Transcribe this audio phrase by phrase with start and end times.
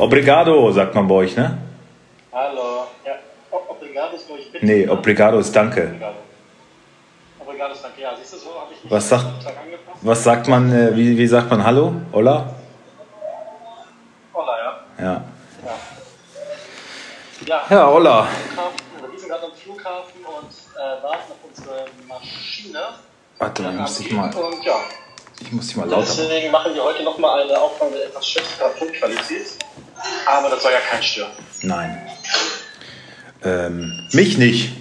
[0.00, 1.58] Obrigado, sagt man bei euch, ne?
[2.32, 2.86] Hallo.
[3.04, 3.12] Ja,
[3.68, 4.64] obrigado ist, glaube ich, bitte.
[4.64, 5.82] Nee, obrigado ist danke.
[5.88, 6.14] Obrigado.
[7.40, 8.00] Obrigado ist danke.
[8.00, 9.98] Ja, siehst du, so habe ich mich Was sagt- am Tag angepasst.
[10.00, 11.92] Was sagt man, äh, wie, wie sagt man Hallo?
[12.12, 12.54] Hola?
[14.32, 14.52] Hola,
[14.98, 15.04] ja.
[15.04, 15.22] Ja.
[17.46, 18.26] Ja, Ja, hola.
[19.10, 22.78] Wir sind gerade am Flughafen und äh, warten auf unsere Maschine.
[23.38, 24.74] Warte mal, ich muss dich mal, Und ja,
[25.40, 26.16] ich muss dich mal lauter machen.
[26.20, 29.46] deswegen machen wir heute nochmal eine Aufnahme mit etwas schlechterer Tonqualität.
[30.26, 31.30] Aber das soll ja kein Stören.
[31.62, 32.00] Nein.
[33.42, 34.72] Ähm, mich nicht.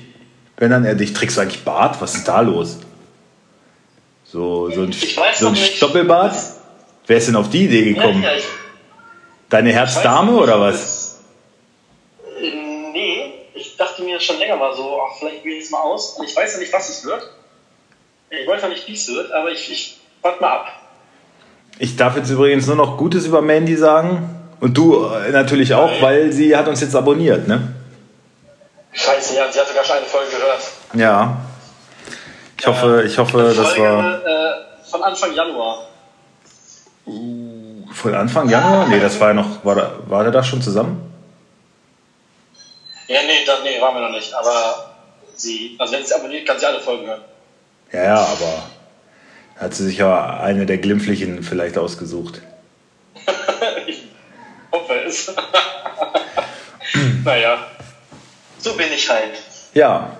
[0.58, 2.02] Wenn dann er dich trägst du eigentlich Bart?
[2.02, 2.80] Was ist da los?
[4.26, 5.56] So, so ein, Ich so ein.
[5.56, 6.36] Stoppelbart?
[7.08, 8.22] Wer ist denn auf die Idee gekommen?
[8.22, 8.44] Ja, ich,
[9.50, 11.22] Deine ich Herzdame oder was?
[12.40, 16.12] Nee, ich dachte mir schon länger mal so, ach, vielleicht wähle ich es mal aus.
[16.18, 17.28] Und ich weiß ja nicht, was es wird.
[18.30, 20.68] Ich weiß ja nicht, wie es wird, aber ich, ich warte mal ab.
[21.80, 24.39] Ich darf jetzt übrigens nur noch Gutes über Mandy sagen.
[24.60, 26.02] Und du äh, natürlich auch, Nein.
[26.02, 27.74] weil sie hat uns jetzt abonniert, ne?
[28.92, 30.62] Scheiße, ja, sie hat sogar schon eine Folge gehört.
[30.94, 31.38] Ja.
[32.60, 34.54] Ich hoffe, ich hoffe, das Folge war äh,
[34.90, 35.88] von Anfang Januar.
[37.06, 38.88] von Anfang Januar?
[38.88, 41.10] Nee, das war ja noch, war, da, war der da schon zusammen?
[43.08, 44.34] Ja, nee, da, nee, waren wir noch nicht.
[44.34, 44.92] Aber
[45.36, 47.22] sie, also wenn sie abonniert, kann sie alle Folgen hören.
[47.94, 48.64] Ja, ja, aber
[49.56, 52.42] hat sie sich ja eine der Glimpflichen vielleicht ausgesucht.
[54.72, 55.34] ich hoffe es.
[57.24, 57.68] naja,
[58.60, 59.32] so bin ich halt.
[59.74, 60.18] Ja.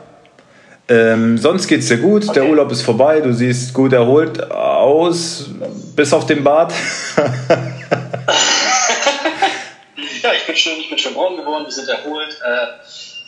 [0.88, 2.50] Ähm, sonst geht's dir gut, der Okay.
[2.52, 5.46] Urlaub ist vorbei, du siehst gut erholt aus,
[5.96, 6.74] bis auf den Bart.
[10.22, 12.38] Ja, ich bin schön, ich bin schön braun geworden, wir sind erholt.
[12.46, 12.68] Äh,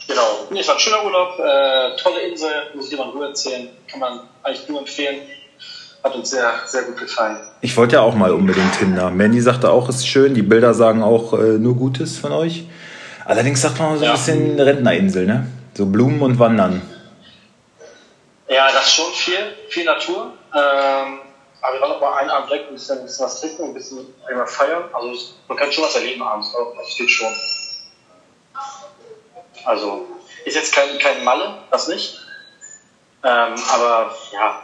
[0.07, 3.11] genau, nee, es war ein schöner Urlaub, äh, tolle Insel, muss ich dir mal in
[3.11, 3.69] Ruhe erzählen.
[3.87, 5.21] Kann man eigentlich nur empfehlen.
[6.03, 7.37] Hat uns sehr, sehr gut gefallen.
[7.61, 8.95] Ich wollte ja auch mal unbedingt hin.
[8.95, 9.09] da.
[9.11, 12.65] Mandy sagte auch, es ist schön, die Bilder sagen auch äh, nur Gutes von euch.
[13.25, 14.11] Allerdings sagt man so ein Ja.
[14.13, 15.47] bisschen Rentnerinsel, ne?
[15.75, 16.81] So Blumen und Wandern.
[18.49, 19.37] Ja, das ist schon viel,
[19.69, 20.33] viel Natur.
[20.53, 21.19] Ähm,
[21.61, 23.73] aber wir waren noch mal einen Abend weg, ein bisschen, ein bisschen was trinken, ein
[23.75, 24.83] bisschen einmal feiern.
[24.91, 25.13] Also
[25.47, 26.73] man kann schon was erleben abends, auch.
[26.77, 27.29] das geht schon.
[29.65, 30.07] Also
[30.45, 32.17] ist jetzt kein, kein Malle, das nicht.
[33.23, 34.61] Ähm, aber ja,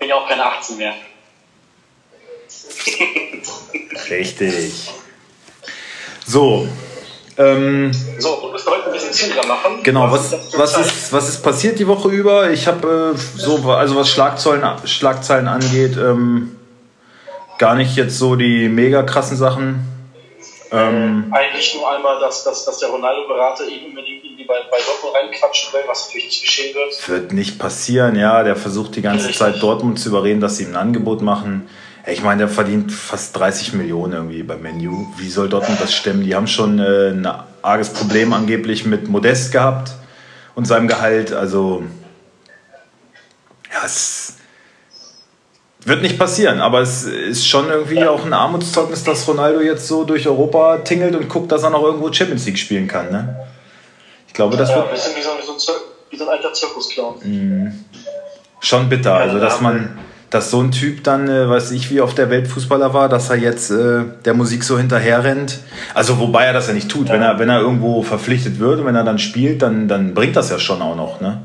[0.00, 0.94] bin ja auch keine 18 mehr.
[4.08, 4.90] Richtig.
[6.26, 6.66] So.
[7.36, 9.82] Ähm, So, du musst heute ein bisschen zügiger machen.
[9.82, 12.50] Genau, was, was, ist, was ist passiert die Woche über?
[12.50, 16.56] Ich habe äh, so, also was Schlagzeilen, Schlagzeilen angeht, ähm,
[17.58, 19.86] gar nicht jetzt so die mega krassen Sachen.
[20.72, 25.14] Ähm, Eigentlich nur einmal, dass, dass, dass der Ronaldo-Berater ihn unbedingt irgendwie bei, bei Dortmund
[25.16, 27.08] reinquatschen will, was natürlich nicht geschehen wird.
[27.08, 28.42] wird nicht passieren, ja.
[28.44, 29.38] Der versucht die ganze Richtig.
[29.38, 31.68] Zeit Dortmund zu überreden, dass sie ihm ein Angebot machen.
[32.06, 35.06] Ich meine, der verdient fast 30 Millionen irgendwie beim Menu.
[35.16, 36.22] Wie soll Dortmund das stemmen?
[36.22, 37.28] Die haben schon äh, ein
[37.62, 39.92] arges Problem angeblich mit Modest gehabt
[40.54, 41.32] und seinem Gehalt.
[41.32, 41.82] Also,
[43.72, 44.29] ja, es
[45.84, 46.60] wird nicht passieren.
[46.60, 51.14] Aber es ist schon irgendwie auch ein Armutszeugnis, dass Ronaldo jetzt so durch Europa tingelt
[51.16, 53.10] und guckt, dass er noch irgendwo Champions League spielen kann.
[53.10, 53.36] Ne?
[54.26, 55.36] Ich glaube, das Ja, wird ein bisschen wie so, ein,
[56.10, 57.72] wie so ein alter Zirkusclown.
[58.60, 59.62] Schon bitter, also Ja, dass ja.
[59.62, 59.98] man,
[60.28, 63.36] dass so ein Typ dann, äh, weiß ich, wie oft der Weltfußballer war, dass er
[63.36, 65.60] jetzt äh, der Musik so hinterher rennt.
[65.94, 68.86] Also wobei er das ja nicht tut, wenn er, wenn er irgendwo verpflichtet wird und
[68.86, 71.42] wenn er dann spielt, dann, dann bringt das ja schon auch noch, ne?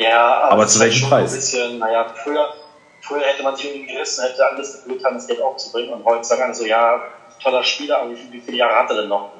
[0.00, 1.30] Ja, Aber zu halt welchem Preis?
[1.30, 2.54] Ein bisschen, naja, früher,
[3.02, 5.92] früher hätte man sich irgendwie gerissen, hätte alles gefühlt haben, das Geld aufzubringen.
[5.92, 7.02] Und heute sagen alle so, ja,
[7.42, 9.30] toller Spieler, aber wie viele, wie viele Jahre hat er denn noch?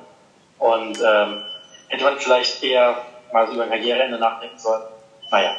[0.58, 1.42] Und ähm,
[1.88, 2.94] hätte man vielleicht eher
[3.32, 4.82] mal so über ein Karriereende nachdenken sollen.
[5.30, 5.52] Naja.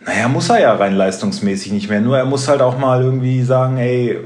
[0.00, 2.00] Naja, muss er ja rein leistungsmäßig nicht mehr.
[2.00, 4.18] Nur er muss halt auch mal irgendwie sagen, ey,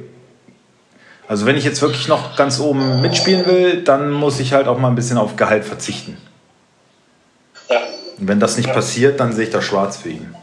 [1.26, 4.78] also wenn ich jetzt wirklich noch ganz oben mitspielen will, dann muss ich halt auch
[4.78, 6.18] mal ein bisschen auf Gehalt verzichten.
[8.18, 10.34] Und wenn das nicht passiert, dann sehe ich das schwarz für ihn.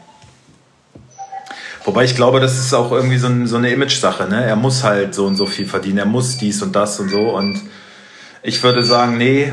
[1.84, 4.28] Wobei ich glaube, das ist auch irgendwie so, ein, so eine Image-Sache.
[4.28, 4.44] Ne?
[4.44, 5.98] Er muss halt so und so viel verdienen.
[5.98, 7.30] Er muss dies und das und so.
[7.30, 7.60] Und
[8.42, 9.52] ich würde sagen, nee,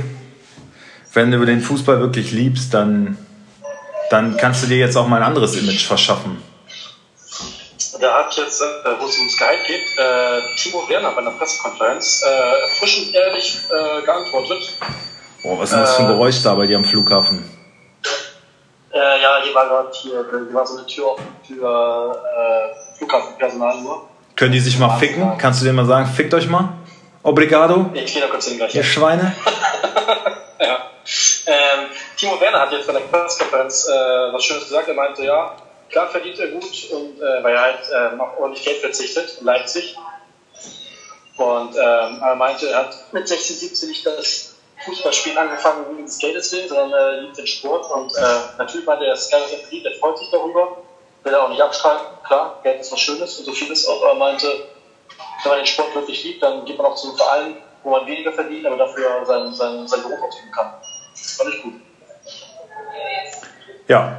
[1.13, 3.17] wenn du den Fußball wirklich liebst, dann,
[4.09, 6.37] dann kannst du dir jetzt auch mal ein anderes Image verschaffen.
[7.99, 8.65] Da hat jetzt, äh,
[8.99, 14.05] wo es ums Gehalt geht, äh, Timo Werner bei einer Pressekonferenz äh, erfrischend ehrlich äh,
[14.05, 14.77] geantwortet.
[15.43, 17.56] Oh, was ist denn das für ein Geräusch da bei dir am Flughafen?
[18.97, 23.81] Äh, ja, hier war gerade hier, hier war so eine Tür offen für äh, Flughafenpersonal
[23.81, 24.07] nur.
[24.35, 25.38] Können die sich mal ficken?
[25.38, 26.69] Kannst du denen mal sagen, fickt euch mal?
[27.23, 28.73] Obrigado, Ich gehe da kurz hin gleich.
[28.75, 29.35] ihr Schweine.
[30.59, 30.77] Ja.
[31.45, 31.85] Ähm,
[32.17, 34.88] Timo Werner hat jetzt bei der Pressekonferenz äh, was Schönes gesagt.
[34.88, 35.55] Er meinte, ja,
[35.91, 39.45] klar verdient er gut und äh, weil er halt äh, noch ordentlich Geld verzichtet in
[39.45, 39.95] Leipzig.
[41.38, 44.46] Und ähm, er meinte, er hat mit 16, 17 nicht das
[44.87, 47.91] Fußballspielen angefangen wegen des Geldes will, sondern er liebt den Sport.
[47.91, 48.21] Und äh,
[48.57, 50.77] natürlich meinte er, Sky verdient, der freut sich darüber.
[51.23, 52.05] Will er auch nicht abstreiten.
[52.25, 54.01] Klar, Geld ist was Schönes und so viel ist auch.
[54.01, 54.47] Aber er meinte,
[55.43, 58.07] wenn man den Sport wirklich liebt, dann geht man auch zu einem Verein, wo man
[58.07, 60.73] weniger verdient, aber dafür seinen, seinen, seinen Beruf ausüben kann.
[61.13, 61.73] Das fand ich gut.
[63.87, 64.17] Ja,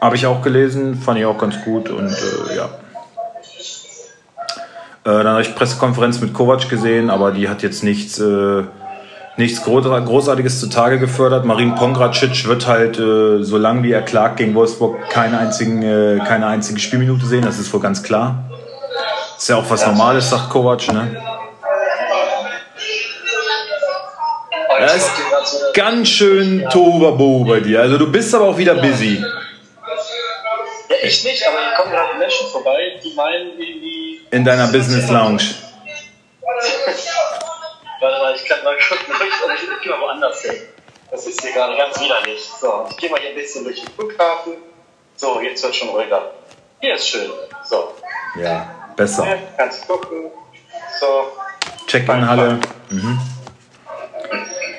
[0.00, 2.64] habe ich auch gelesen, fand ich auch ganz gut und äh, ja.
[5.04, 8.64] Äh, dann habe ich Pressekonferenz mit Kovac gesehen, aber die hat jetzt nichts, äh,
[9.36, 11.44] nichts Großartiges zutage gefördert.
[11.44, 16.46] Marin Pongracic wird halt, äh, solange wie er klagt gegen Wolfsburg, keine, einzigen, äh, keine
[16.46, 18.44] einzige Spielminute sehen, das ist wohl ganz klar.
[19.36, 21.16] Ist ja auch was Normales, sagt Kovac, ne?
[24.78, 25.10] Das ist
[25.74, 27.80] ganz schön Tohuwabohu bei dir.
[27.80, 29.22] Also du bist aber auch wieder busy.
[30.88, 34.20] Ja, ich nicht, aber hier kommen gerade Menschen vorbei, die meinen irgendwie...
[34.30, 35.42] In deiner Business Lounge.
[38.02, 40.56] Warte mal, ich kann mal kurz durch, aber ich, ich gehe mal woanders hin.
[41.12, 42.42] Das ist hier gerade ganz widerlich.
[42.60, 44.54] So, ich gehe mal hier ein bisschen durch den Flughafen.
[45.14, 46.32] So, jetzt wird schon ruhiger.
[46.80, 47.30] Hier ist schön.
[47.64, 47.94] So.
[48.40, 49.24] Ja, besser.
[49.24, 50.32] Ja, kannst gucken.
[50.98, 51.32] So.
[51.86, 52.58] Check-in-Halle.
[52.90, 53.20] Mhm.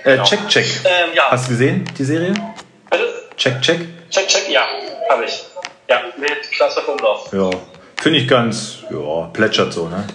[0.04, 0.24] Äh, Genau.
[0.26, 0.66] check, check.
[0.84, 1.31] Ähm, ja.
[1.31, 2.34] Hast du gesehen, die Serie?
[2.90, 3.30] Bitte?
[3.38, 3.80] Check, check.
[4.10, 4.68] Check, check, ja,
[5.10, 5.46] habe ich.
[5.88, 7.31] Ja, mit Klaas Umlauf.
[7.31, 7.50] Ja.
[8.02, 10.06] Finde ich ganz, ja, plätschert so, ne?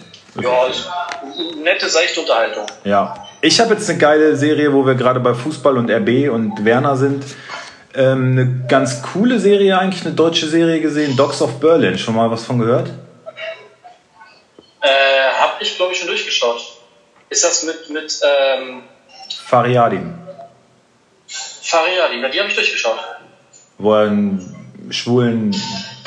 [0.40, 0.88] Ja, ist
[1.62, 2.66] nette, seichte Unterhaltung.
[2.84, 3.26] Ja.
[3.40, 6.96] Ich habe jetzt eine geile Serie, wo wir gerade bei Fußball und RB und Werner
[6.96, 7.24] sind.
[7.94, 11.98] Ähm, eine ganz coole Serie, eigentlich eine deutsche Serie gesehen, Dogs of Berlin.
[11.98, 12.90] Schon mal was von gehört?
[14.80, 14.88] Äh,
[15.40, 16.60] hab ich, glaube ich, schon durchgeschaut.
[17.30, 18.82] Ist das mit, mit ähm,
[19.44, 20.14] Fariadim.
[21.62, 22.18] Fariadi?
[22.20, 22.98] Na, die habe ich durchgeschaut.
[23.78, 24.56] Wo er einen
[24.90, 25.54] schwulen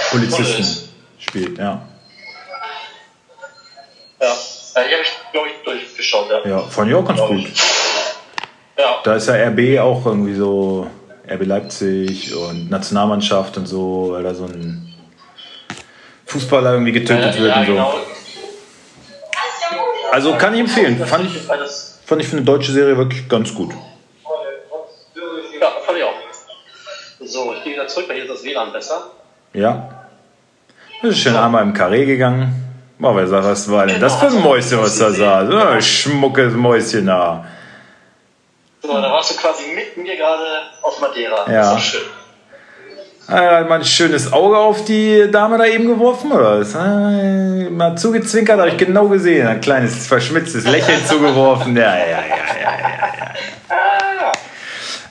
[0.09, 0.89] Polizisten ist.
[1.19, 1.87] spielt, ja.
[4.75, 6.49] Ja, die habe ich, glaube ich, durchgeschaut, ja.
[6.49, 7.45] Ja, fand ich auch ganz gut.
[8.77, 10.87] Ja, Da ist ja RB auch irgendwie so,
[11.29, 14.93] RB Leipzig und Nationalmannschaft und so, weil da so ein
[16.25, 17.71] Fußballer irgendwie getötet äh, wird ja und so.
[17.73, 17.93] genau.
[20.11, 20.97] Also kann ich empfehlen.
[21.05, 21.41] Fand ich,
[22.05, 23.71] fand ich für eine deutsche Serie wirklich ganz gut.
[25.59, 26.13] ja, fand ich auch.
[27.21, 29.11] So, ich gehe wieder zurück, weil hier ist das WLAN besser.
[29.53, 29.89] Ja.
[31.01, 32.60] Das ist schön einmal im Karree gegangen.
[33.01, 35.49] Boah, wer sagt, was war denn das für ein Mäuschen, was da saß?
[35.49, 37.43] So ein schmuckes Mäuschen da.
[38.83, 40.43] So, da warst du quasi mit mir gerade
[40.83, 41.45] auf Madeira.
[41.47, 41.61] Ja.
[41.61, 42.01] Das war schön.
[43.27, 46.75] Er hat mal ein schönes Auge auf die Dame da eben geworfen, oder was?
[46.75, 49.47] Äh, Mal zugezwinkert, habe ich genau gesehen.
[49.47, 51.75] Ein kleines verschmitztes Lächeln zugeworfen.
[51.75, 52.77] Ja, ja, ja, ja, ja,
[53.17, 53.33] ja.
[53.69, 54.31] Ah,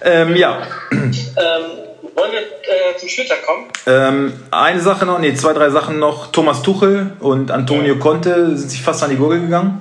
[0.02, 0.62] Ähm, ja.
[0.92, 1.10] ähm,
[2.14, 3.66] wollen wir äh, zum Spieltag kommen?
[3.86, 6.28] Ähm, eine Sache noch, nee, zwei, drei Sachen noch.
[6.32, 9.80] Thomas Tuchel und Antonio Conte sind sich fast an die Gurgel gegangen.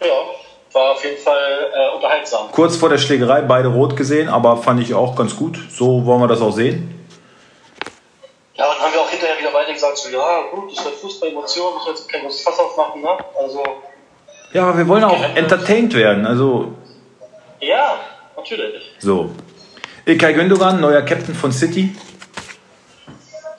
[0.00, 0.06] Ja,
[0.72, 2.50] war auf jeden Fall äh, unterhaltsam.
[2.52, 5.58] Kurz vor der Schlägerei, beide rot gesehen, aber fand ich auch ganz gut.
[5.70, 6.94] So wollen wir das auch sehen.
[8.54, 11.28] Ja, und haben wir auch hinterher wieder beide gesagt, so, ja, gut, das wird Fußball,
[11.28, 13.10] Emotion, ich will jetzt kein großes Fass aufmachen, ne?
[13.40, 13.62] Also,
[14.52, 16.26] Ja, aber wir wollen auch entertained werden.
[16.26, 16.72] Also,
[17.60, 18.00] ja,
[18.36, 18.82] natürlich.
[18.98, 19.30] so.
[20.08, 21.94] Ilkay Gündogan, neuer Captain von City,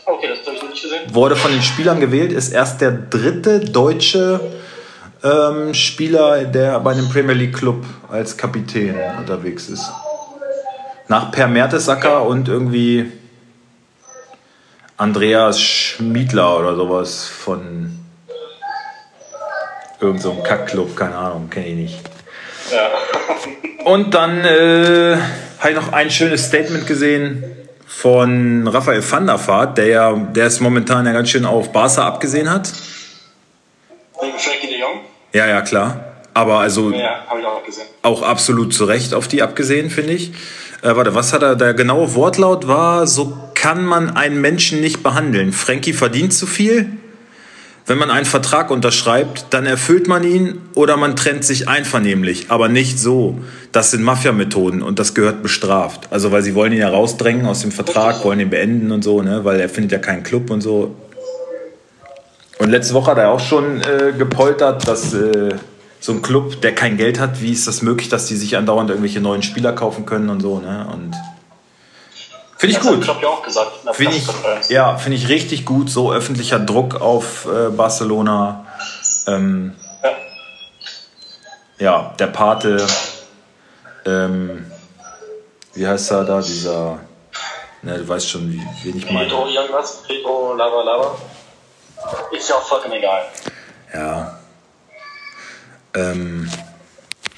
[0.03, 1.13] Okay, das habe ich noch nicht gesehen.
[1.13, 4.39] wurde von den Spielern gewählt, ist erst der dritte deutsche
[5.23, 9.91] ähm, Spieler, der bei einem Premier League Club als Kapitän unterwegs ist.
[11.07, 13.11] Nach Per Mertesacker und irgendwie
[14.97, 17.91] Andreas Schmiedler oder sowas von
[20.01, 21.99] irgendeinem so Kackclub, keine Ahnung, kenne ich nicht.
[22.71, 22.89] Ja.
[23.85, 25.17] Und dann äh,
[25.59, 27.43] habe ich noch ein schönes Statement gesehen
[27.85, 32.05] von Raphael van der Vaart, der ja, der es momentan ja ganz schön auf Barca
[32.05, 32.71] abgesehen hat.
[34.21, 35.01] Wegen Frankie de Jong?
[35.33, 36.05] Ja, ja, klar.
[36.33, 37.39] Aber also Ja, auch
[38.01, 40.31] auch absolut zu Recht auf die abgesehen, finde ich.
[40.81, 41.55] Äh, warte, was hat er?
[41.55, 45.51] Der genaue Wortlaut war, so kann man einen Menschen nicht behandeln.
[45.51, 46.98] Frankie verdient zu viel.
[47.85, 52.69] Wenn man einen Vertrag unterschreibt, dann erfüllt man ihn oder man trennt sich einvernehmlich, aber
[52.69, 53.39] nicht so.
[53.71, 56.07] Das sind Mafia-Methoden und das gehört bestraft.
[56.11, 59.21] Also, weil sie wollen ihn ja rausdrängen aus dem Vertrag, wollen ihn beenden und so,
[59.21, 59.43] ne?
[59.43, 60.95] weil er findet ja keinen Club und so.
[62.59, 65.55] Und letzte Woche hat er auch schon äh, gepoltert, dass äh,
[65.99, 68.89] so ein Club, der kein Geld hat, wie ist das möglich, dass die sich andauernd
[68.89, 70.59] irgendwelche neuen Spieler kaufen können und so.
[70.59, 70.85] Ne?
[70.93, 71.15] Und
[72.59, 73.03] finde ich Das hat gut.
[73.03, 77.45] Klopp ja auch gesagt Finde ich, ja, finde ich richtig gut, so öffentlicher Druck auf
[77.45, 78.65] äh, Barcelona.
[79.27, 80.11] Ähm, Ja.
[81.79, 82.85] ja, der Pate,
[84.05, 84.69] ähm,
[85.73, 86.99] wie heißt er da, dieser,
[87.81, 89.27] ne, du weißt schon, wie, wen ich meine.
[89.27, 91.15] Pedro irgendwas, Pedro Lava Lava.
[92.31, 93.23] Ist ja auch vollkommen egal.
[93.93, 94.39] Ja.
[95.95, 96.49] Ähm,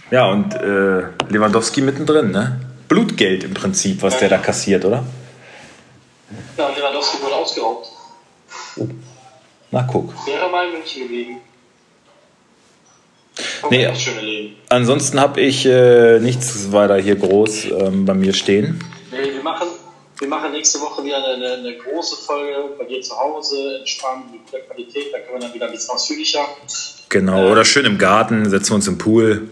[0.09, 2.59] ja, und äh, Lewandowski mittendrin, ne?
[2.91, 5.05] Blutgeld im Prinzip, was der da kassiert, oder?
[6.57, 7.87] Ja, Lewandowski wurde ausgeraubt.
[9.71, 10.13] Na, guck.
[10.27, 11.37] Wäre mal in München geblieben.
[13.69, 14.57] Nee.
[14.67, 18.83] Ansonsten habe ich äh, nichts weiter hier groß ähm, bei mir stehen.
[19.09, 19.69] Nee, wir machen,
[20.19, 24.33] wir machen nächste Woche wieder eine, eine, eine große Folge bei dir zu Hause, entspannt,
[24.33, 25.13] mit guter Qualität.
[25.13, 26.45] Da können wir dann wieder ein bisschen ausführlicher.
[27.07, 27.49] Genau.
[27.53, 29.49] Oder schön im Garten, setzen wir uns im Pool.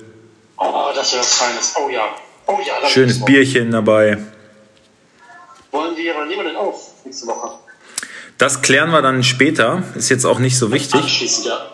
[0.57, 1.75] Oh, das wäre was Feines.
[1.81, 2.13] Oh ja.
[2.49, 2.89] Oh ja.
[2.89, 4.17] Schönes Bierchen dabei.
[5.71, 7.59] Wollen wir, wann nehmen wir denn auf nächste Woche?
[8.39, 9.83] Das klären wir dann später.
[9.93, 11.45] Ist jetzt auch nicht so wichtig.
[11.45, 11.71] Ja.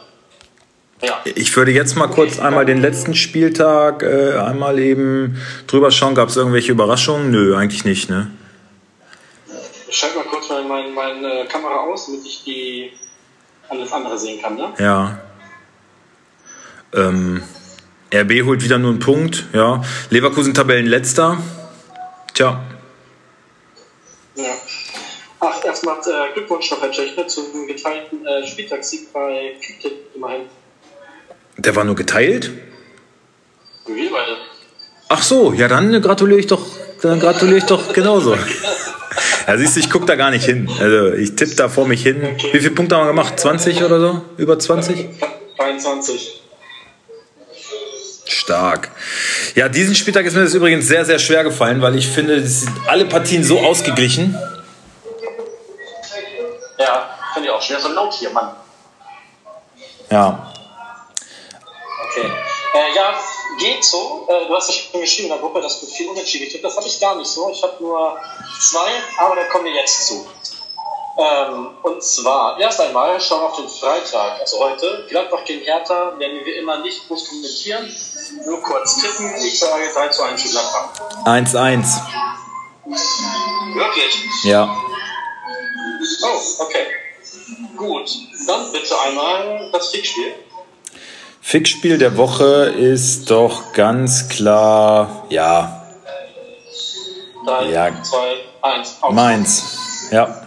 [1.01, 1.21] Ja.
[1.23, 6.13] Ich würde jetzt mal kurz einmal den letzten Spieltag äh, einmal eben drüber schauen.
[6.13, 7.31] Gab es irgendwelche Überraschungen?
[7.31, 8.31] Nö, eigentlich nicht, ne?
[9.87, 12.91] Ich schalte mal kurz meine, meine, meine Kamera aus, damit ich die
[13.69, 14.73] alles andere sehen kann, ne?
[14.77, 15.19] Ja.
[16.93, 17.43] Ähm,
[18.13, 19.81] RB holt wieder nur einen Punkt, ja.
[20.09, 21.37] Leverkusen Tabellenletzter.
[22.33, 22.61] Tja,
[24.35, 24.43] Ja.
[25.39, 30.41] Ach, erstmal äh, Glückwunsch noch, Herr Tschechner, zum geteilten äh, Spieltagssieg bei Kicktipp immerhin.
[31.57, 32.51] der war nur geteilt.
[33.85, 34.37] Wir beide.
[35.09, 36.65] Ach so, ja, dann gratuliere ich doch,
[37.01, 38.35] dann gratuliere ich doch genauso.
[39.47, 40.67] Ja, siehst du, ich gucke da gar nicht hin.
[40.79, 42.21] Also ich tippe da vor mich hin.
[42.51, 43.39] Wie viele Punkte haben wir gemacht?
[43.39, 44.21] 20 oder so?
[44.37, 45.07] Über 20?
[45.57, 46.41] 23.
[48.45, 48.91] Stark.
[49.55, 52.61] Ja, diesen Spieltag ist mir das übrigens sehr, sehr schwer gefallen, weil ich finde, es
[52.61, 54.37] sind alle Partien so ausgeglichen.
[56.77, 57.61] Ja, finde ich auch.
[57.61, 58.55] Schwer so laut hier, Mann.
[60.11, 60.53] Ja.
[62.07, 62.27] Okay.
[62.27, 63.15] Äh, ja,
[63.57, 64.27] geht so.
[64.29, 66.63] Äh, du hast ja schon geschrieben in der Gruppe, dass du viel unentschieden tippst.
[66.63, 67.49] Das habe ich gar nicht so.
[67.51, 68.19] Ich habe nur
[68.59, 70.27] zwei, aber da kommen wir jetzt zu.
[71.17, 75.05] Ähm, und zwar, erst einmal schauen wir auf den Freitag, also heute.
[75.09, 77.89] Gladbach gegen Hertha werden wir immer nicht groß kommentieren.
[78.45, 79.33] Nur kurz tippen.
[79.37, 80.89] Ich sage 3 zu 1 für Gladbach.
[81.25, 82.01] 1-1.
[83.75, 84.23] Wirklich?
[84.43, 84.75] Ja.
[86.23, 86.85] Oh, okay.
[87.77, 88.09] Gut.
[88.47, 90.33] Dann bitte einmal das Tickspiel.
[91.41, 95.85] Fixspiel der Woche ist doch ganz klar, ja,
[97.45, 98.03] 3, Ja.
[98.03, 98.97] 2, 1.
[99.01, 99.13] Aus.
[99.13, 100.09] Mainz.
[100.11, 100.44] Ja.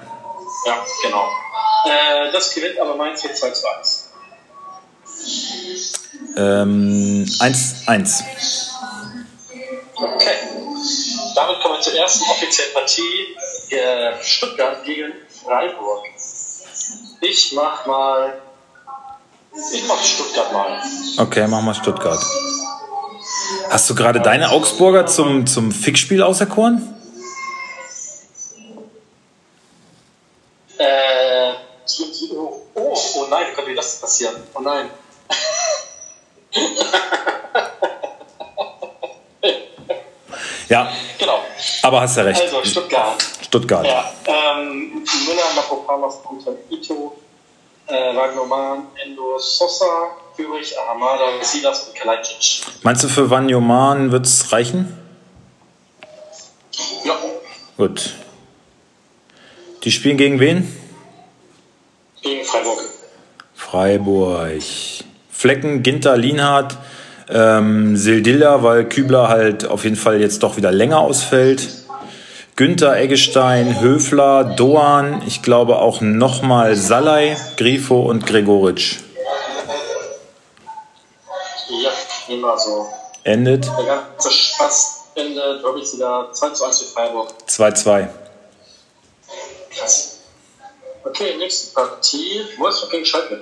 [0.68, 1.30] Ja, genau.
[1.86, 4.12] Äh, das gewinnt aber Mainz mit 2 zu 1.
[6.36, 8.22] Ähm, 1-1.
[9.94, 10.36] Okay.
[11.34, 13.36] Damit kommen wir zur ersten offiziellen Partie.
[13.70, 16.04] Äh, Stuttgart gegen Freiburg.
[17.22, 18.42] Ich mach mal.
[19.72, 20.82] Ich mach Stuttgart mal.
[21.16, 22.22] Okay, machen wir Stuttgart.
[23.70, 26.97] Hast du gerade deine Augsburger zum, zum Fixspiel auserkoren?
[30.78, 31.52] Äh,
[32.34, 34.36] oh, oh, oh nein, wie konnte mir das passieren?
[34.54, 34.90] Oh nein.
[40.68, 41.38] Ja, Genau.
[41.82, 42.42] aber hast ja recht.
[42.42, 43.24] Also Stuttgart.
[43.42, 43.86] Stuttgart.
[43.86, 47.16] Ja, ähm, Müller, Mapopamos, Anton Ito,
[47.86, 52.66] äh, Wagnoman, Endo Sosa, Führig, Ahamada, Silas und Kalajdzic.
[52.82, 54.94] Meinst du, für Vanjoman wird es reichen?
[57.04, 57.16] Ja,
[57.78, 58.10] Gut.
[59.88, 60.68] Die spielen gegen wen?
[62.20, 62.78] gegen Freiburg.
[63.54, 64.62] Freiburg.
[65.30, 66.76] Flecken, Ginter, Lienhardt,
[67.30, 71.66] ähm, Sildilla, weil Kübler halt auf jeden Fall jetzt doch wieder länger ausfällt.
[72.56, 78.98] Günther, Eggestein, Höfler, Doan, ich glaube auch nochmal Salai, Grifo und Gregoritsch.
[81.70, 82.88] Ja, immer so.
[83.24, 87.32] Endet Der ganze Spaß endet, glaube ich, wieder 2 zu 1 für Freiburg.
[87.48, 88.27] 2-2.
[89.78, 90.18] Krass.
[91.04, 92.40] Okay, nächste Partie.
[92.58, 93.40] Wolfsburg gegen Schalke.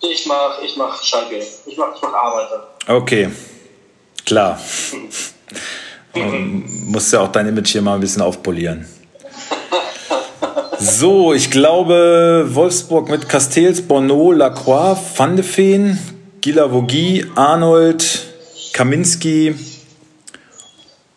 [0.00, 1.38] Ich mach, ich mach Schalke.
[1.66, 2.68] Ich mach, ich mach Arbeiter.
[2.86, 3.30] Okay,
[4.24, 4.60] klar.
[6.14, 8.86] Musst ja auch dein Image hier mal ein bisschen aufpolieren.
[10.80, 15.98] So, ich glaube Wolfsburg mit Castells, Bonneau, Lacroix, Van de Feen,
[16.40, 18.04] Gilavogi, Arnold,
[18.72, 19.56] Kaminski,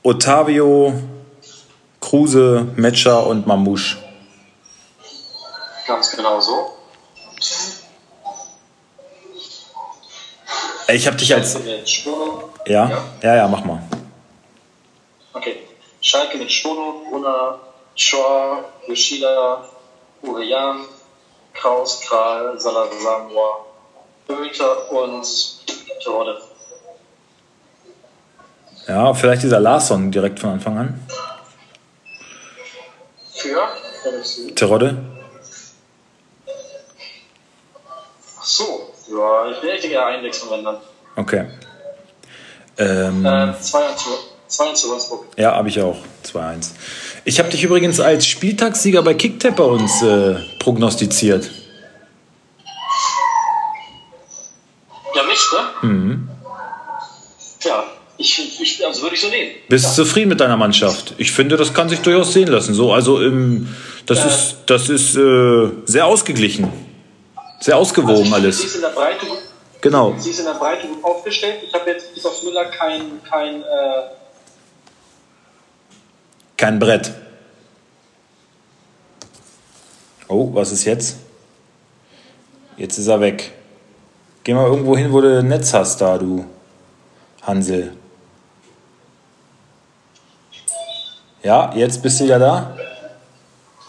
[0.01, 0.95] Ottavio,
[2.11, 3.95] Kruse, Metscher und Mamouche.
[5.87, 6.73] Ganz genau so.
[10.89, 11.57] Ich habe dich als...
[11.85, 12.49] Stono.
[12.67, 12.91] Ja?
[13.21, 13.81] Ja, ja, mach mal.
[15.31, 15.61] Okay.
[16.01, 17.59] Schalke mit Stono, Brunner,
[17.95, 19.69] Schor, Yoshida,
[20.21, 20.81] Urian,
[21.53, 23.29] Kraus, Kral, Salazar,
[24.27, 25.25] Böter und
[26.03, 26.41] Terodde.
[28.85, 31.07] Ja, vielleicht dieser Larsson direkt von Anfang an.
[34.55, 34.97] Terodde?
[38.39, 38.93] Ach so.
[39.09, 40.05] Ja, ich will echt eher
[40.49, 40.77] wenn dann.
[41.15, 41.45] Okay.
[42.77, 43.53] Ähm, äh,
[44.51, 45.25] 2 zu Wolfsburg.
[45.37, 45.97] Ja, habe ich auch.
[46.25, 46.71] 2-1.
[47.23, 51.49] Ich habe dich übrigens als Spieltagssieger bei Kicktap bei uns äh, prognostiziert.
[55.15, 55.87] Ja, mich, ne?
[55.87, 56.29] Mhm.
[57.63, 57.83] Ja,
[58.17, 59.51] ich, ich, also würde ich so nehmen.
[59.67, 59.91] Bist ja.
[59.91, 61.13] zufrieden mit deiner Mannschaft?
[61.17, 62.73] Ich finde, das kann sich durchaus sehen lassen.
[62.73, 63.67] So, also im,
[64.05, 66.71] das äh, ist, das ist äh, sehr ausgeglichen.
[67.59, 68.57] Sehr ausgewogen also alles.
[68.59, 69.25] Sie ist in der Breite
[69.81, 70.15] genau.
[70.17, 71.57] Sie ist in der Breite gut aufgestellt.
[71.63, 73.65] Ich habe jetzt bis auf Müller kein, kein, äh,
[76.57, 77.11] kein Brett.
[80.27, 81.17] Oh, was ist jetzt?
[82.77, 83.51] Jetzt ist er weg.
[84.43, 86.45] Geh mal irgendwo hin, wo du ein Netz hast, da, du
[87.43, 87.93] Hansel.
[91.43, 92.75] Ja, jetzt bist du ja da.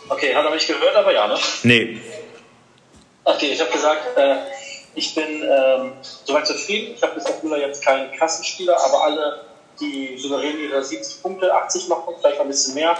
[0.08, 1.36] Okay, hat er mich gehört, aber ja, ne?
[1.62, 2.00] Nee.
[3.24, 4.36] Okay, ich habe gesagt, äh,
[4.94, 5.92] ich bin ähm,
[6.24, 6.94] soweit zufrieden.
[6.96, 9.40] Ich habe bis auf Müller jetzt keinen Kassenspieler, aber alle,
[9.80, 12.96] die souverän ihre 70 Punkte, 80 machen, vielleicht ein bisschen mehr.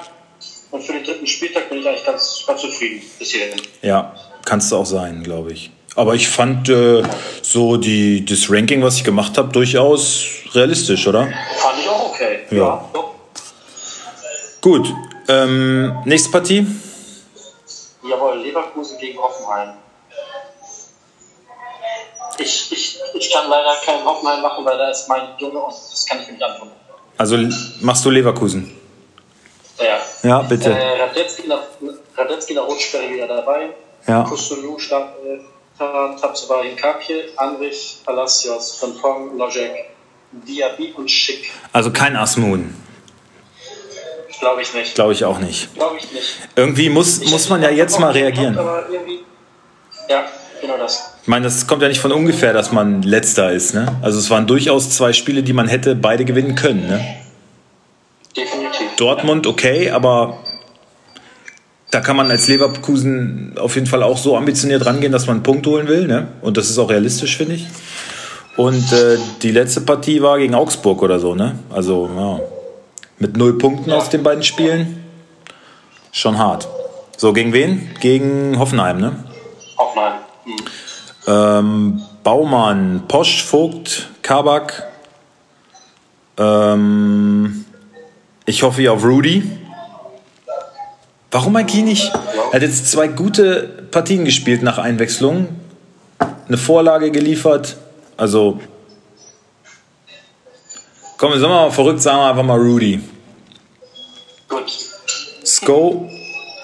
[0.70, 3.60] Und für den dritten Spieltag bin ich eigentlich ganz, ganz zufrieden bis hierhin.
[3.82, 5.70] Ja, kannst du auch sein, glaube ich.
[5.96, 7.02] Aber ich fand äh,
[7.42, 11.24] so die, das Ranking, was ich gemacht habe, durchaus realistisch, oder?
[11.58, 12.40] Fand ich auch okay.
[12.50, 12.88] Ja.
[12.94, 13.11] ja
[14.62, 14.94] Gut.
[15.28, 16.64] Ähm, nächste Partie?
[18.08, 19.74] Jawohl, Leverkusen gegen Hoffenheim.
[22.38, 26.06] Ich, ich, ich kann leider keinen Hoffenheim machen, weil da ist mein Junge und das
[26.08, 26.70] kann ich mir nicht antun.
[27.18, 27.36] Also
[27.80, 28.70] machst du Leverkusen?
[29.78, 29.98] Ja.
[30.22, 30.72] Ja, bitte.
[30.72, 31.62] Äh, Radetzky, nach,
[32.16, 33.70] Radetzky nach Rotsperre wieder dabei.
[34.06, 34.22] Ja.
[34.22, 34.78] Kustulu,
[35.76, 39.90] Tabsobarin Kapje, Anrich, Palacios, Fonfong, Lojek,
[40.30, 41.50] Diaby und Schick.
[41.72, 42.74] Also kein Asmun.
[44.42, 44.96] Glaube ich nicht.
[44.96, 45.72] Glaube ich auch nicht.
[45.76, 46.36] Glaube ich nicht.
[46.56, 48.58] Irgendwie muss, ich muss man ja jetzt mal reagieren.
[50.08, 50.24] Ja,
[50.60, 51.14] genau das.
[51.22, 53.72] Ich meine, das kommt ja nicht von ungefähr, dass man letzter ist.
[53.72, 53.86] Ne?
[54.02, 56.88] Also es waren durchaus zwei Spiele, die man hätte beide gewinnen können.
[56.88, 57.00] Ne?
[58.36, 58.96] Definitiv.
[58.96, 60.38] Dortmund okay, aber
[61.92, 65.44] da kann man als Leverkusen auf jeden Fall auch so ambitioniert rangehen, dass man einen
[65.44, 66.08] Punkt holen will.
[66.08, 66.26] Ne?
[66.40, 67.66] Und das ist auch realistisch, finde ich.
[68.56, 71.36] Und äh, die letzte Partie war gegen Augsburg oder so.
[71.36, 71.60] Ne?
[71.70, 72.40] Also ja,
[73.22, 73.96] mit null Punkten ja.
[73.96, 75.04] aus den beiden Spielen.
[76.10, 76.68] Schon hart.
[77.16, 77.88] So, gegen wen?
[78.00, 79.24] Gegen Hoffenheim, ne?
[79.78, 80.14] Hoffenheim.
[80.44, 80.56] Mhm.
[81.28, 84.88] Ähm, Baumann, Posch, Vogt, Kabak.
[86.36, 87.64] Ähm,
[88.44, 89.58] ich hoffe auf Rudy.
[91.30, 92.12] Warum eigentlich nicht?
[92.50, 95.48] Er hat jetzt zwei gute Partien gespielt nach Einwechslung.
[96.48, 97.76] Eine Vorlage geliefert.
[98.16, 98.60] Also.
[101.16, 103.00] Komm, sind wir mal verrückt, sagen wir einfach mal Rudy.
[104.52, 104.70] Gut.
[105.44, 106.10] Sko,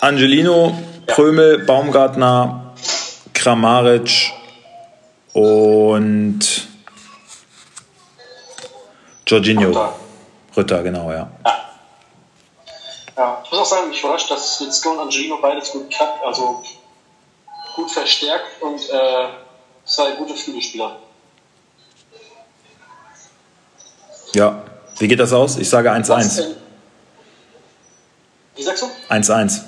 [0.02, 2.74] Angelino, Prömel, Baumgartner,
[3.32, 4.30] Kramaric
[5.32, 6.68] und
[9.26, 9.68] Jorginho.
[9.68, 9.92] Ritter.
[10.54, 11.30] Ritter, genau, ja.
[11.46, 11.64] ja.
[13.16, 16.22] Ja, ich muss auch sagen, mich überrascht, dass mit Sko und Angelino beides gut klappt,
[16.22, 16.62] also
[17.74, 19.28] gut verstärkt und äh,
[19.86, 20.98] zwei gute Flügelspieler.
[24.34, 24.62] Ja,
[24.98, 25.56] wie geht das aus?
[25.56, 26.67] Ich sage 1-1.
[28.58, 28.86] Wie sagst du?
[29.08, 29.60] 1-1.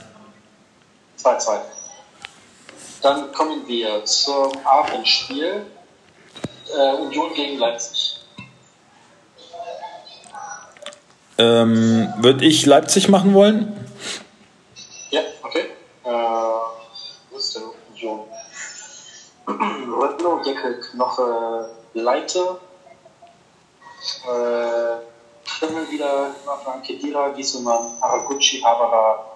[1.22, 1.60] 2-2.
[3.02, 5.64] Dann kommen wir zum Abendspiel.
[6.76, 8.18] Äh, Union gegen Leipzig.
[11.38, 13.86] Ähm, Würde ich Leipzig machen wollen?
[15.10, 15.70] Ja, okay.
[16.02, 18.26] Äh, wo ist denn Union?
[20.00, 22.58] Röttno, Jeckel, Knoche, Leite.
[24.26, 25.09] Äh,
[25.60, 29.26] Trimmel wieder, Knoche, Kedira, Giesemann, Haraguchi, Habara,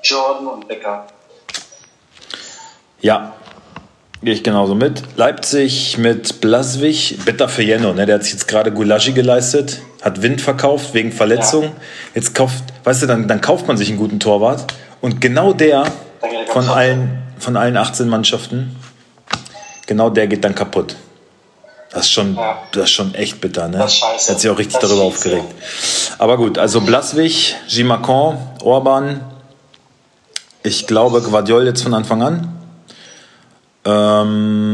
[0.00, 1.08] Jordan und Becker.
[3.00, 3.32] Ja,
[4.22, 5.02] gehe ich genauso mit.
[5.16, 8.06] Leipzig mit Blaswig, bitter für Jenno, ne?
[8.06, 11.64] der hat sich jetzt gerade Gulaschi geleistet, hat Wind verkauft wegen Verletzung.
[11.64, 11.72] Ja.
[12.14, 15.82] Jetzt kauft, weißt du, dann, dann kauft man sich einen guten Torwart und genau der
[16.52, 18.76] von allen, von allen 18 Mannschaften,
[19.88, 20.94] genau der geht dann kaputt.
[21.92, 22.62] Das ist schon, ja.
[22.72, 23.78] das ist schon echt bitter, ne?
[23.78, 24.32] Das ist scheiße.
[24.32, 25.52] Hat sich auch richtig das darüber aufgeregt.
[26.18, 29.24] Aber gut, also Blaswig, Gimacon, Orban,
[30.62, 32.56] ich glaube Guardiol jetzt von Anfang an.
[33.84, 34.70] Ähm,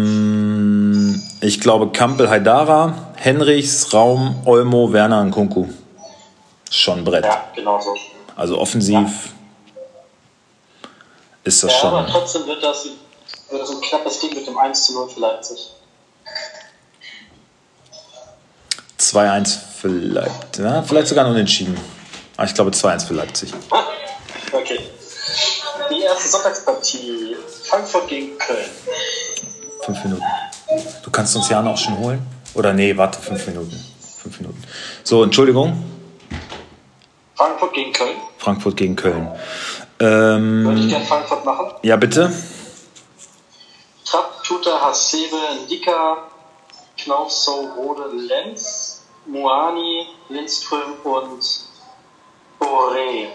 [1.41, 5.69] ich glaube Kampel Haidara, Henrichs, Raum, Olmo, Werner und Kunku.
[6.71, 7.25] Schon Brett.
[7.25, 7.95] Ja, genau so.
[8.35, 9.09] Also offensiv ja.
[11.45, 11.95] ist das ja, schon.
[11.95, 12.85] Aber trotzdem wird das,
[13.49, 15.71] wird das ein knappes Ding mit dem 1 zu 0 für Leipzig.
[18.99, 20.65] 2-1 für Leipzig.
[20.65, 21.77] Ja, vielleicht sogar noch unentschieden.
[22.37, 23.53] Aber ich glaube 2-1 für Leipzig.
[24.53, 24.81] Okay.
[25.91, 27.37] Die erste Sonntagspartie.
[27.65, 28.71] Frankfurt gegen Köln.
[29.83, 30.25] Fünf Minuten.
[31.03, 32.27] Du kannst uns Jan auch schon holen.
[32.55, 33.79] Oder nee, warte, fünf Minuten.
[34.23, 34.63] Fünf Minuten.
[35.05, 35.85] So, Entschuldigung.
[37.35, 38.17] Frankfurt gegen Köln.
[38.39, 39.29] Frankfurt gegen Köln.
[40.01, 41.67] Ähm, Würde ich gerne Frankfurt machen.
[41.83, 42.33] ja, bitte.
[44.05, 46.17] Trapp, Tuta, Hasebe, Ndika,
[46.99, 51.43] Knaufsow, Rode, Lenz, Muani, Lindström und
[52.61, 53.27] Boré.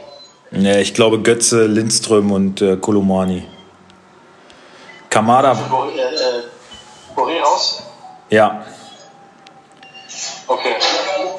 [0.52, 3.48] Ja, ich glaube Götze, Lindström und äh, Kolomani.
[5.10, 6.44] Kamada, Bo äh, äh,
[7.16, 7.84] Boré raus?
[8.30, 8.64] ja.
[10.48, 10.76] Okay.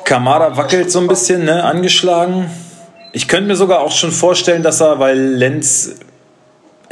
[0.05, 2.51] Kamada wackelt so ein bisschen, ne, angeschlagen.
[3.13, 5.97] Ich könnte mir sogar auch schon vorstellen, dass er, weil Lenz,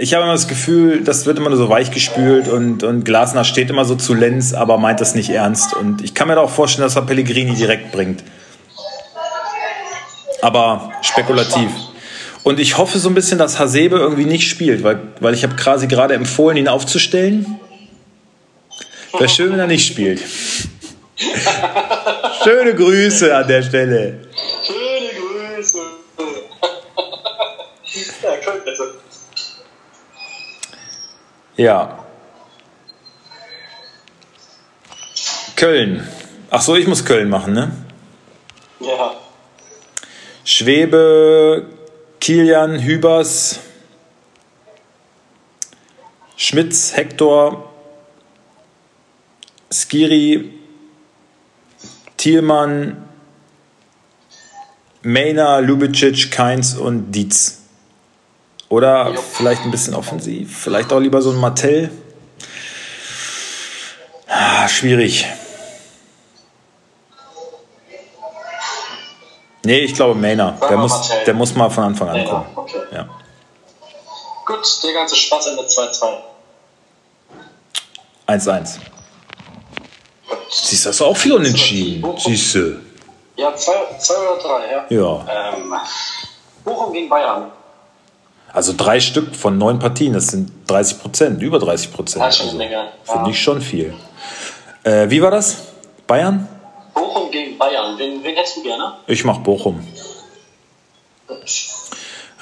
[0.01, 3.45] ich habe immer das Gefühl, das wird immer nur so weich gespült und, und Glasner
[3.45, 5.75] steht immer so zu Lenz, aber meint das nicht ernst.
[5.75, 8.25] Und ich kann mir da auch vorstellen, dass er Pellegrini direkt bringt.
[10.41, 11.71] Aber spekulativ.
[12.43, 15.55] Und ich hoffe so ein bisschen, dass Hasebe irgendwie nicht spielt, weil, weil ich habe
[15.57, 17.61] quasi gerade empfohlen, ihn aufzustellen.
[19.13, 20.23] Wäre schön, wenn er nicht spielt.
[22.43, 24.21] Schöne Grüße an der Stelle.
[31.61, 32.07] Ja.
[35.57, 36.09] Köln.
[36.49, 37.70] Ach so, ich muss Köln machen, ne?
[38.81, 39.14] Ja.
[40.42, 41.66] Schwebe,
[42.18, 43.61] Kilian, Hübers,
[46.38, 47.70] Schmitz, Hector,
[49.70, 50.55] Skiri,
[52.16, 53.07] Thielmann,
[55.03, 57.60] Mejner, Lubicic, Keins und Dietz.
[58.70, 60.56] Oder vielleicht ein bisschen offensiv.
[60.56, 61.90] Vielleicht auch lieber so ein Martell.
[64.28, 65.26] Ah, schwierig.
[69.64, 70.56] Nee, ich glaube Mejner.
[70.70, 71.24] Der muss, Martell.
[71.24, 72.46] der muss mal von Anfang an kommen.
[72.54, 72.78] okay.
[72.92, 73.09] Ja.
[74.46, 76.06] Gut, der ganze Spaß endet 2-2.
[78.28, 78.78] 1-1.
[80.48, 82.16] Siehst du, hast du auch viel unentschieden.
[82.18, 82.80] Siehst du.
[83.35, 84.87] Ja, 2 oder 3, ja.
[84.90, 85.54] Ja.
[85.56, 85.74] Ähm,
[86.64, 87.50] Bochum gegen Bayern.
[88.53, 92.25] Also drei Stück von neun Partien, das sind 30 Prozent, über 30 Prozent.
[92.25, 92.49] Also.
[92.49, 93.95] Finde ich schon viel.
[94.83, 95.69] Äh, wie war das?
[96.07, 96.49] Bayern?
[96.95, 97.97] Bochum gegen Bayern.
[97.99, 98.95] Wen, wen hättest du gerne?
[99.07, 99.87] Ich mach Bochum.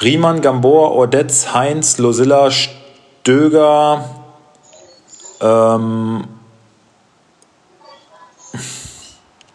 [0.01, 4.05] Riemann, Gamboa, Ordetz, Heinz, Losilla, Stöger,
[5.41, 6.29] ähm,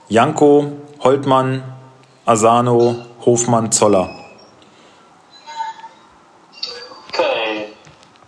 [0.10, 1.64] Janko, Holtmann,
[2.26, 4.23] Asano, Hofmann, Zoller.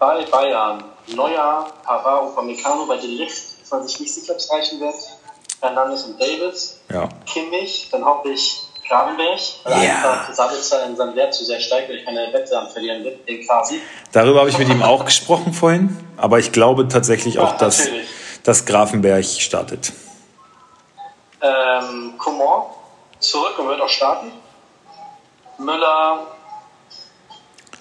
[0.05, 0.83] Bei Bayern.
[1.15, 2.85] Neuer, Pavard, Upamecano.
[2.85, 3.31] Bei Delicht
[3.63, 4.93] ist man sich nicht sicher, ob es reichen wird.
[5.61, 6.79] Hernandez und Davis.
[6.93, 7.09] Ja.
[7.25, 7.89] Kimmich.
[7.91, 9.39] Dann hoffe ich Gravenberg.
[9.63, 9.95] Weil Ja.
[9.95, 13.27] einfach Sabitzer in seinem Wert zu sehr steigt, weil ich meine Wette am verlieren wird.
[13.27, 13.81] Den quasi.
[14.11, 17.79] Darüber habe ich mit ihm auch gesprochen vorhin, aber ich glaube tatsächlich auch, Ja, dass,
[17.79, 18.07] natürlich.
[18.43, 19.91] dass Grafenberg startet.
[21.41, 22.65] Ähm, Coman
[23.19, 24.31] zurück und wird auch starten.
[25.57, 26.27] Müller,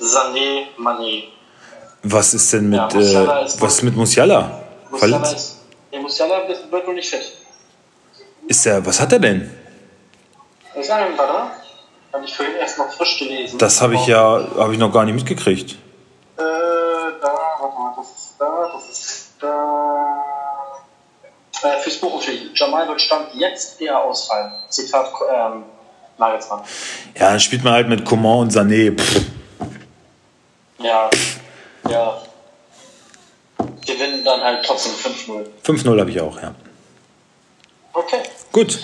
[0.00, 1.24] Sané, Mané.
[2.04, 2.88] Was ist denn mit, Ja,
[3.40, 4.60] äh, ist was ist mit Musiala?
[4.90, 5.36] Musiala Verletzt?
[5.36, 5.56] ist,
[5.92, 7.32] der Musiala wird wohl nicht fit.
[8.46, 9.50] Ist der, was hat er denn?
[10.78, 11.50] Ich sage ihm, warte.
[12.12, 13.58] Habe ich vorhin erst noch frisch gelesen.
[13.58, 15.72] Das habe ich ja, habe ich noch gar nicht mitgekriegt.
[15.72, 20.22] Äh, da, warte mal, das ist da, das ist da.
[21.62, 22.50] Äh, fürs Bochum-Spiel.
[22.54, 24.52] Jamal wird Stand jetzt eher ausfallen.
[24.68, 25.64] Zitat ähm,
[26.18, 26.60] Nagelsmann.
[27.18, 28.96] Ja, dann spielt man halt mit Coman und Sané.
[28.96, 29.22] Pff,
[30.78, 31.08] Ja,
[31.90, 32.20] ja.
[33.86, 35.46] Gewinnen dann halt trotzdem 5-0.
[35.64, 36.54] 5-0 habe ich auch, ja.
[37.92, 38.20] Okay,
[38.50, 38.80] Gut,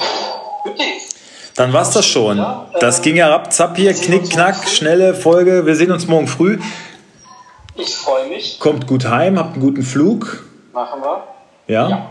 [0.62, 0.74] gut.
[1.56, 2.44] dann war's das schon.
[2.78, 5.66] Das ging ja rapzapp hier, knick, knack, schnelle Folge.
[5.66, 6.60] Wir sehen uns morgen früh.
[7.74, 8.60] Ich freue mich.
[8.60, 10.44] Kommt gut heim, habt einen guten Flug.
[10.72, 11.24] Machen wir.
[11.66, 11.88] Ja?
[11.88, 12.08] Ja.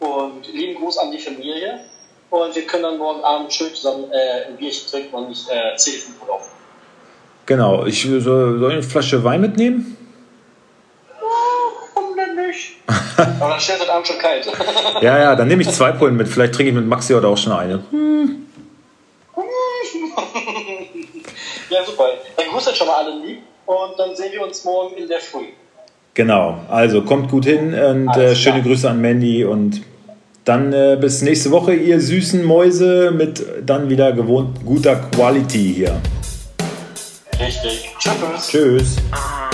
[0.00, 1.80] Und lieben Gruß an die Familie.
[2.30, 5.76] Und wir können dann morgen Abend schön zusammen äh, ein Bierchen trinken und nicht äh,
[5.76, 6.50] C5 laufen.
[7.46, 7.86] Genau.
[7.86, 9.96] Ich soll, soll ich eine Flasche Wein mitnehmen?
[11.94, 12.76] Warum denn nicht?
[13.16, 14.46] Aber dann stellt heute Abend schon kalt.
[15.02, 16.28] Ja, ja, dann nehme ich zwei Pullen mit.
[16.28, 17.82] Vielleicht trinke ich mit Maxi heute auch schon eine.
[21.70, 22.04] ja, super.
[22.36, 23.42] Dann grüßt euch schon mal alle lieb.
[23.66, 25.46] Und dann sehen wir uns morgen in der Früh.
[26.14, 26.60] Genau.
[26.70, 28.62] Also kommt gut hin und äh, schöne.
[28.62, 29.82] Grüße an Mandy und
[30.44, 36.00] dann äh, bis nächste Woche, ihr süßen Mäuse, mit dann wieder gewohnt guter Quality hier.
[37.38, 37.90] Richtig.
[37.98, 38.48] Tschüss.
[38.48, 38.96] Tschüss.
[39.10, 39.45] Ah.